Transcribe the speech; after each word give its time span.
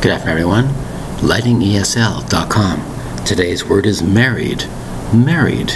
Good 0.00 0.12
afternoon, 0.12 0.32
everyone. 0.32 0.64
LightningESL.com. 1.18 3.24
Today's 3.26 3.66
word 3.66 3.84
is 3.84 4.02
married. 4.02 4.64
Married. 5.12 5.72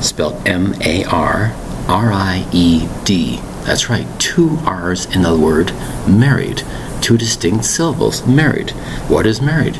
Spelled 0.00 0.48
M 0.48 0.74
A 0.80 1.04
R 1.04 1.54
R 1.86 2.12
I 2.12 2.48
E 2.50 2.88
D. 3.04 3.36
That's 3.64 3.90
right, 3.90 4.06
two 4.18 4.56
R's 4.64 5.04
in 5.14 5.20
the 5.20 5.36
word 5.36 5.70
married. 6.08 6.62
Two 7.02 7.18
distinct 7.18 7.66
syllables. 7.66 8.26
Married. 8.26 8.70
What 9.10 9.26
is 9.26 9.42
married? 9.42 9.76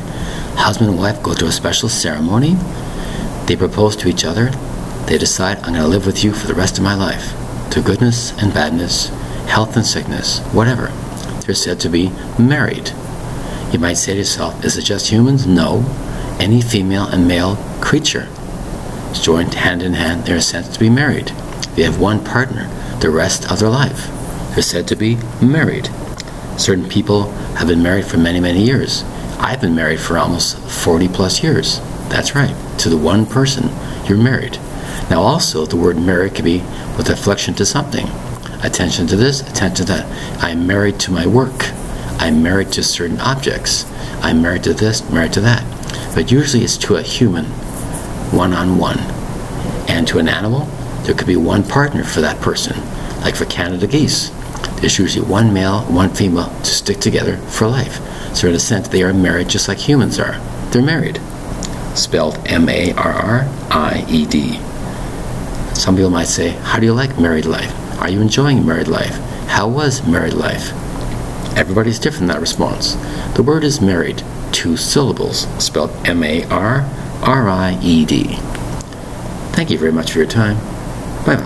Husband 0.55 0.91
and 0.91 0.99
wife 0.99 1.23
go 1.23 1.33
to 1.33 1.47
a 1.47 1.51
special 1.51 1.89
ceremony. 1.89 2.57
They 3.47 3.55
propose 3.55 3.95
to 3.95 4.07
each 4.07 4.23
other. 4.23 4.51
They 5.07 5.17
decide, 5.17 5.57
I'm 5.63 5.73
going 5.73 5.81
to 5.81 5.87
live 5.87 6.05
with 6.05 6.23
you 6.23 6.31
for 6.31 6.45
the 6.45 6.53
rest 6.53 6.77
of 6.77 6.83
my 6.83 6.93
life. 6.93 7.33
To 7.71 7.81
goodness 7.81 8.39
and 8.39 8.53
badness, 8.53 9.07
health 9.47 9.75
and 9.75 9.83
sickness, 9.83 10.41
whatever. 10.53 10.89
They're 11.41 11.55
said 11.55 11.79
to 11.79 11.89
be 11.89 12.11
married. 12.37 12.91
You 13.71 13.79
might 13.79 13.95
say 13.95 14.13
to 14.13 14.19
yourself, 14.19 14.63
is 14.63 14.77
it 14.77 14.83
just 14.83 15.09
humans? 15.09 15.45
No. 15.45 15.85
Any 16.39 16.61
female 16.61 17.05
and 17.05 17.27
male 17.27 17.57
creature 17.81 18.29
is 19.11 19.21
joined 19.21 19.53
hand 19.53 19.83
in 19.83 19.93
hand. 19.93 20.25
They're 20.25 20.39
said 20.39 20.65
to 20.73 20.79
be 20.79 20.89
married. 20.89 21.27
They 21.75 21.83
have 21.83 21.99
one 21.99 22.23
partner 22.23 22.69
the 23.01 23.09
rest 23.09 23.51
of 23.51 23.59
their 23.59 23.69
life. 23.69 24.07
They're 24.53 24.63
said 24.63 24.87
to 24.87 24.95
be 24.95 25.17
married. 25.41 25.89
Certain 26.57 26.87
people 26.87 27.31
have 27.57 27.67
been 27.67 27.83
married 27.83 28.05
for 28.05 28.17
many, 28.17 28.39
many 28.39 28.63
years. 28.63 29.03
I've 29.37 29.61
been 29.61 29.75
married 29.75 29.99
for 29.99 30.17
almost 30.17 30.57
40 30.57 31.09
plus 31.09 31.43
years. 31.43 31.79
That's 32.09 32.35
right. 32.35 32.55
To 32.79 32.89
the 32.89 32.97
one 32.97 33.25
person, 33.25 33.69
you're 34.07 34.17
married. 34.17 34.57
Now, 35.09 35.21
also, 35.21 35.65
the 35.65 35.75
word 35.75 35.97
married 35.97 36.35
can 36.35 36.45
be 36.45 36.59
with 36.97 37.09
affliction 37.09 37.53
to 37.55 37.65
something. 37.65 38.07
Attention 38.63 39.07
to 39.07 39.15
this, 39.15 39.41
attention 39.41 39.85
to 39.85 39.93
that. 39.93 40.41
I'm 40.43 40.65
married 40.65 40.99
to 41.01 41.11
my 41.11 41.27
work. 41.27 41.71
I'm 42.19 42.41
married 42.43 42.71
to 42.73 42.83
certain 42.83 43.19
objects. 43.19 43.85
I'm 44.21 44.41
married 44.41 44.63
to 44.63 44.73
this, 44.73 45.07
married 45.09 45.33
to 45.33 45.41
that. 45.41 45.63
But 46.15 46.31
usually 46.31 46.63
it's 46.63 46.77
to 46.77 46.95
a 46.95 47.01
human, 47.01 47.45
one 48.33 48.53
on 48.53 48.77
one. 48.77 48.99
And 49.87 50.07
to 50.07 50.17
an 50.17 50.27
animal, 50.27 50.65
there 51.03 51.15
could 51.15 51.27
be 51.27 51.37
one 51.37 51.63
partner 51.63 52.03
for 52.03 52.21
that 52.21 52.41
person. 52.41 52.75
Like 53.21 53.35
for 53.35 53.45
Canada 53.45 53.87
geese, 53.87 54.29
there's 54.79 54.99
usually 54.99 55.25
one 55.25 55.53
male, 55.53 55.81
one 55.83 56.09
female 56.09 56.49
to 56.49 56.65
stick 56.65 56.99
together 56.99 57.37
for 57.37 57.67
life. 57.67 58.01
So, 58.35 58.47
in 58.47 58.55
a 58.55 58.59
sense, 58.59 58.87
they 58.87 59.03
are 59.03 59.13
married 59.13 59.49
just 59.49 59.67
like 59.67 59.77
humans 59.77 60.19
are. 60.19 60.37
They're 60.71 60.81
married. 60.81 61.19
Spelled 61.95 62.37
M 62.45 62.69
A 62.69 62.93
R 62.93 63.11
R 63.11 63.39
I 63.71 64.05
E 64.09 64.25
D. 64.25 64.59
Some 65.73 65.95
people 65.95 66.11
might 66.11 66.27
say, 66.27 66.49
How 66.49 66.79
do 66.79 66.85
you 66.85 66.93
like 66.93 67.19
married 67.19 67.45
life? 67.45 67.73
Are 67.99 68.09
you 68.09 68.21
enjoying 68.21 68.65
married 68.65 68.87
life? 68.87 69.15
How 69.47 69.67
was 69.67 70.05
married 70.07 70.33
life? 70.33 70.71
Everybody's 71.57 71.97
different 71.97 72.23
in 72.23 72.27
that 72.27 72.39
response. 72.39 72.93
The 73.35 73.41
word 73.41 73.63
is 73.63 73.81
married, 73.81 74.23
two 74.51 74.77
syllables, 74.77 75.47
spelled 75.61 75.89
M 76.07 76.23
A 76.23 76.43
R 76.45 76.87
R 77.23 77.49
I 77.49 77.79
E 77.81 78.05
D. 78.05 78.35
Thank 79.53 79.71
you 79.71 79.79
very 79.79 79.91
much 79.91 80.11
for 80.11 80.19
your 80.19 80.27
time. 80.27 80.76